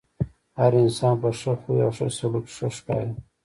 هر 0.59 0.71
انسان 0.83 1.15
په 1.21 1.29
ښۀ 1.39 1.53
خوی 1.61 1.79
او 1.85 1.91
ښۀ 1.97 2.07
سلوک 2.17 2.45
ښۀ 2.55 2.67
ښکاري. 2.77 3.13